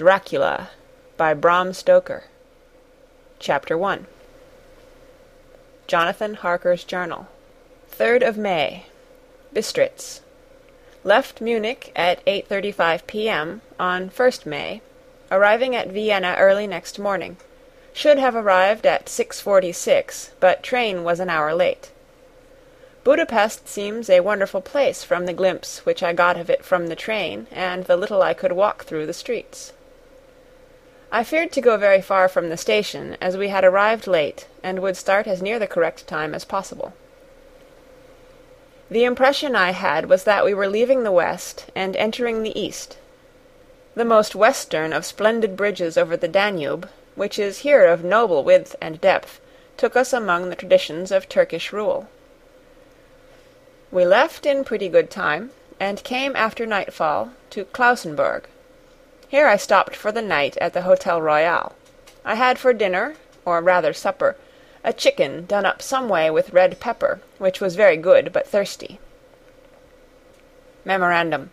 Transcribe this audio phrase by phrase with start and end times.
[0.00, 0.70] DRACULA
[1.18, 2.24] by Bram Stoker
[3.38, 4.06] Chapter 1
[5.86, 7.28] Jonathan Harker's Journal
[7.92, 8.86] 3rd of May
[9.54, 10.20] Bistritz
[11.04, 13.60] Left Munich at 8.35 p.m.
[13.78, 14.80] on 1st May,
[15.30, 17.36] arriving at Vienna early next morning.
[17.92, 21.90] Should have arrived at 6.46, but train was an hour late.
[23.04, 26.96] Budapest seems a wonderful place from the glimpse which I got of it from the
[26.96, 29.74] train and the little I could walk through the streets.
[31.12, 34.78] I feared to go very far from the station, as we had arrived late and
[34.78, 36.92] would start as near the correct time as possible.
[38.90, 42.96] The impression I had was that we were leaving the west and entering the east.
[43.94, 48.76] The most western of splendid bridges over the Danube, which is here of noble width
[48.80, 49.40] and depth,
[49.76, 52.08] took us among the traditions of Turkish rule.
[53.90, 55.50] We left in pretty good time,
[55.80, 58.44] and came after nightfall to Klausenburg.
[59.30, 61.76] Here I stopped for the night at the Hotel Royal.
[62.24, 64.36] I had for dinner, or rather supper,
[64.82, 68.98] a chicken done up some way with red pepper, which was very good but thirsty.
[70.84, 71.52] Memorandum.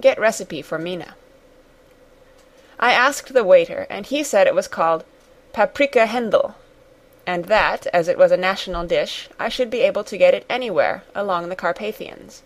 [0.00, 1.14] Get recipe for Mina.
[2.80, 5.04] I asked the waiter, and he said it was called
[5.52, 6.54] paprika hendl,
[7.28, 10.44] and that, as it was a national dish, I should be able to get it
[10.50, 12.42] anywhere along the Carpathians.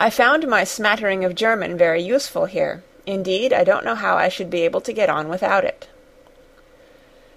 [0.00, 4.28] I found my smattering of German very useful here; indeed, I don't know how I
[4.28, 5.88] should be able to get on without it.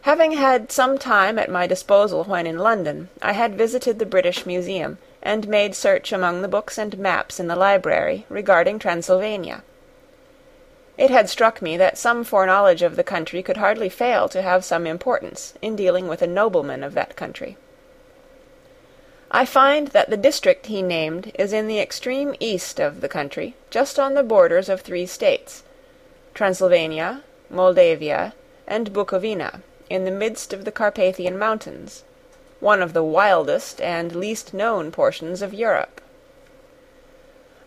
[0.04, 4.46] Having had some time at my disposal when in London, I had visited the British
[4.46, 9.64] Museum, and made search among the books and maps in the library regarding Transylvania.
[10.98, 14.66] It had struck me that some foreknowledge of the country could hardly fail to have
[14.66, 17.58] some importance in dealing with a nobleman of that country.
[19.36, 23.56] I find that the district he named is in the extreme east of the country,
[23.72, 25.64] just on the borders of three states
[26.36, 28.36] Transylvania, Moldavia,
[28.68, 32.04] and Bukovina, in the midst of the Carpathian Mountains,
[32.60, 36.00] one of the wildest and least known portions of Europe.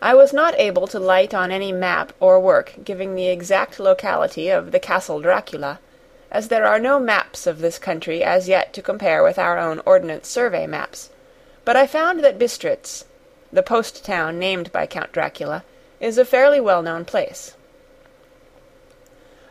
[0.00, 4.50] I was not able to light on any map or work giving the exact locality
[4.50, 5.80] of the Castle Dracula,
[6.30, 9.82] as there are no maps of this country as yet to compare with our own
[9.84, 11.10] Ordnance Survey maps,
[11.66, 13.04] but I found that Bistritz,
[13.52, 15.64] the post town named by Count Dracula,
[15.98, 17.54] is a fairly well known place.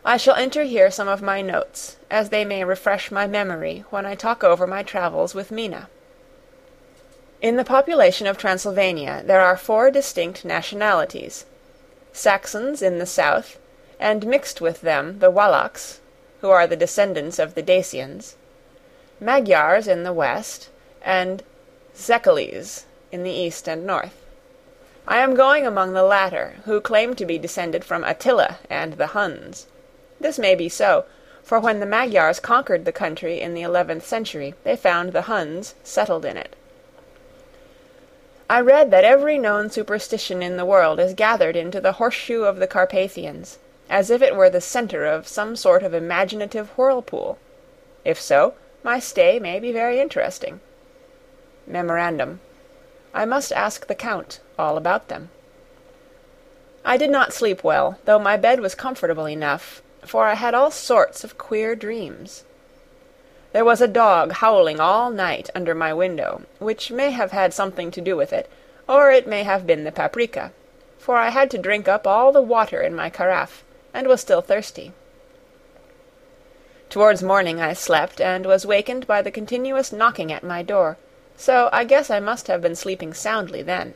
[0.02, 4.06] I shall enter here some of my notes, as they may refresh my memory when
[4.06, 5.90] I talk over my travels with Mina.
[7.42, 11.44] In the population of Transylvania there are four distinct nationalities
[12.14, 13.58] Saxons in the south,
[14.00, 16.00] and mixed with them the Wallachs,
[16.40, 18.36] who are the descendants of the Dacians,
[19.20, 20.70] Magyars in the west,
[21.02, 21.42] and
[21.96, 24.22] Szekelys in the east and north.
[25.08, 29.08] I am going among the latter, who claim to be descended from Attila and the
[29.08, 29.66] Huns.
[30.20, 31.06] This may be so,
[31.42, 35.74] for when the Magyars conquered the country in the eleventh century they found the Huns
[35.82, 36.54] settled in it.
[38.50, 42.58] I read that every known superstition in the world is gathered into the horseshoe of
[42.58, 43.58] the Carpathians,
[43.88, 47.38] as if it were the centre of some sort of imaginative whirlpool.
[48.04, 48.52] If so,
[48.84, 50.60] my stay may be very interesting.
[51.66, 52.40] Memorandum.
[53.12, 55.30] I must ask the Count all about them.
[56.84, 60.70] I did not sleep well, though my bed was comfortable enough, for I had all
[60.70, 62.44] sorts of queer dreams.
[63.52, 67.90] There was a dog howling all night under my window, which may have had something
[67.90, 68.48] to do with it,
[68.88, 70.52] or it may have been the paprika,
[70.98, 74.42] for I had to drink up all the water in my carafe, and was still
[74.42, 74.92] thirsty.
[76.88, 80.98] Towards morning I slept, and was wakened by the continuous knocking at my door,
[81.36, 83.94] so I guess I must have been sleeping soundly then.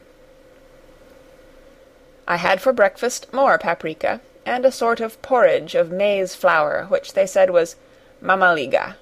[2.28, 7.12] I had for breakfast more paprika, and a sort of porridge of maize flour, which
[7.12, 7.76] they said was
[8.22, 8.96] mamaliga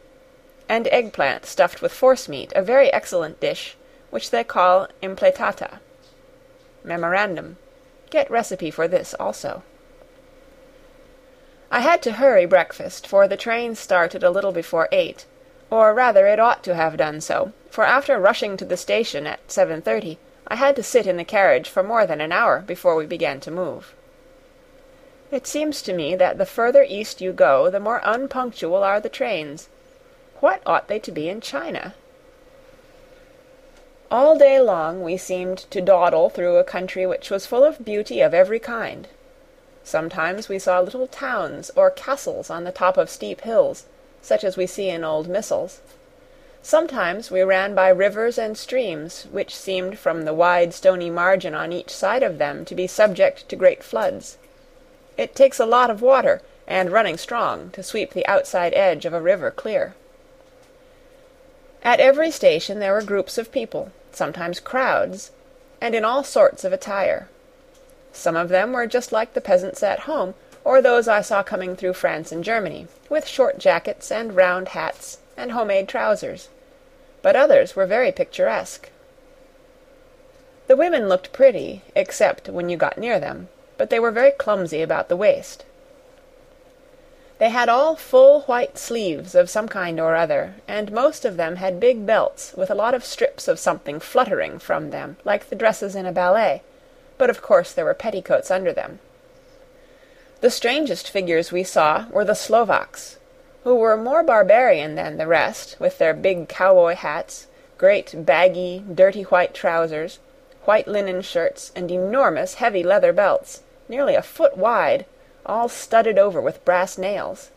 [0.68, 3.76] and eggplant stuffed with forcemeat, a very excellent dish,
[4.10, 5.78] which they call impletata.
[6.84, 7.56] Memorandum.
[8.10, 9.62] Get recipe for this also.
[11.70, 15.26] I had to hurry breakfast, for the train started a little before eight,
[15.70, 19.40] or rather it ought to have done so, for after rushing to the station at
[19.50, 22.96] seven thirty, I had to sit in the carriage for more than an hour before
[22.96, 23.94] we began to move.
[25.30, 29.10] It seems to me that the further east you go, the more unpunctual are the
[29.10, 29.68] trains,
[30.40, 31.94] what ought they to be in China?
[34.10, 38.22] All day long we seemed to dawdle through a country which was full of beauty
[38.22, 39.06] of every kind.
[39.84, 43.84] Sometimes we saw little towns or castles on the top of steep hills,
[44.22, 45.80] such as we see in old missals.
[46.62, 51.72] Sometimes we ran by rivers and streams which seemed from the wide stony margin on
[51.72, 54.38] each side of them to be subject to great floods.
[55.16, 59.14] It takes a lot of water, and running strong to sweep the outside edge of
[59.14, 59.94] a river clear.
[61.82, 65.30] At every station there were groups of people, sometimes crowds,
[65.80, 67.28] and in all sorts of attire.
[68.12, 70.34] Some of them were just like the peasants at home,
[70.68, 75.16] or those I saw coming through France and Germany, with short jackets and round hats
[75.34, 76.50] and homemade trousers;
[77.22, 78.90] but others were very picturesque.
[80.66, 83.48] The women looked pretty, except when you got near them,
[83.78, 85.64] but they were very clumsy about the waist.
[87.38, 91.56] They had all full white sleeves of some kind or other, and most of them
[91.56, 95.56] had big belts with a lot of strips of something fluttering from them like the
[95.56, 96.60] dresses in a ballet,
[97.16, 98.98] but of course there were petticoats under them.
[100.40, 103.18] The strangest figures we saw were the Slovaks,
[103.64, 107.46] who were more barbarian than the rest, with their big cowboy hats,
[107.76, 110.18] great baggy, dirty white trousers
[110.68, 115.06] white linen shirts, and enormous heavy leather belts, nearly a foot wide,
[115.46, 117.50] all studded over with brass nails.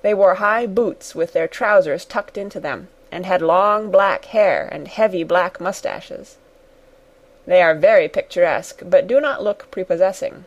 [0.00, 4.66] They wore high boots with their trousers tucked into them, and had long black hair
[4.72, 6.38] and heavy black moustaches.
[7.46, 10.46] They are very picturesque, but do not look prepossessing.